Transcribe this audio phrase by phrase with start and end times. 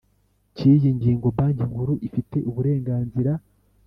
[0.55, 3.31] cyiyi ngingo Banki Nkuru ifite uburenganzira